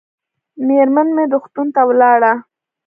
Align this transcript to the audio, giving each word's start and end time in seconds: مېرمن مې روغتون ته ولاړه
مېرمن 0.67 1.07
مې 1.15 1.23
روغتون 1.31 1.67
ته 1.75 1.81
ولاړه 1.89 2.33